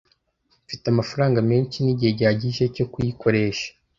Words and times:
Mfite 0.65 0.85
amafaranga 0.93 1.39
menshi 1.49 1.77
nigihe 1.81 2.11
gihagije 2.17 2.63
cyo 2.75 2.85
kuyikoresha. 2.91 3.67